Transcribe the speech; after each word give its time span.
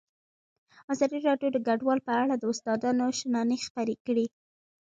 ازادي 0.93 1.19
راډیو 1.27 1.49
د 1.53 1.57
کډوال 1.67 1.99
په 2.07 2.13
اړه 2.21 2.35
د 2.37 2.43
استادانو 2.53 3.05
شننې 3.19 3.57
خپرې 3.65 3.95
کړي. 4.05 4.25